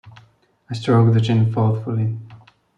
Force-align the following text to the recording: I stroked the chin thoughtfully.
I 0.67 0.73
stroked 0.73 1.13
the 1.13 1.21
chin 1.21 1.53
thoughtfully. 1.53 2.17